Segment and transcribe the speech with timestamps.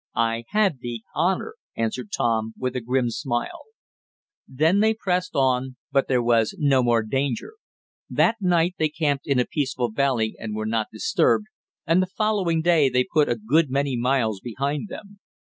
[0.15, 3.65] "I had the HONOR," answered Tom, with a grim smile.
[4.47, 7.53] Then they pressed on, but there was no more danger.
[8.09, 11.45] That night they camped in a peaceful valley and were not disturbed,
[11.85, 15.19] and the following day they put a good many miles behind them.